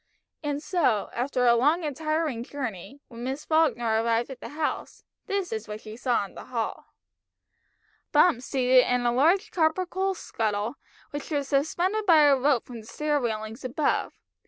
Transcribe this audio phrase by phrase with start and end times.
[0.41, 5.03] And so, after a long and tiring journey, when Miss Falkner arrived at the house,
[5.27, 6.95] this is what she saw in the hall
[8.11, 10.77] Bumps seated in a large copper coal scuttle,
[11.11, 14.11] which was suspended by a rope from the stair railings above.